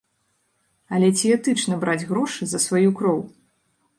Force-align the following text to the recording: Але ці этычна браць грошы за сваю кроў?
Але 0.97 1.09
ці 1.19 1.27
этычна 1.35 1.77
браць 1.85 2.07
грошы 2.11 2.43
за 2.53 2.59
сваю 2.65 2.89
кроў? 3.01 3.19